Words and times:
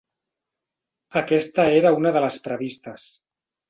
Aquesta 1.23 1.69
era 1.83 1.95
una 2.01 2.17
de 2.19 2.27
les 2.29 2.43
previstes. 2.51 3.11